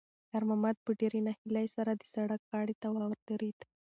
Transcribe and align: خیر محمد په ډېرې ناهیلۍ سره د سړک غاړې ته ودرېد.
خیر 0.29 0.43
محمد 0.49 0.77
په 0.85 0.91
ډېرې 0.99 1.19
ناهیلۍ 1.27 1.67
سره 1.75 1.91
د 1.95 2.03
سړک 2.13 2.41
غاړې 2.51 2.75
ته 2.81 2.87
ودرېد. 2.91 3.59